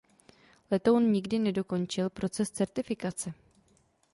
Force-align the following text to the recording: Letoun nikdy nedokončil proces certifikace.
Letoun 0.71 1.03
nikdy 1.11 1.39
nedokončil 1.39 2.09
proces 2.09 2.51
certifikace. 2.51 3.33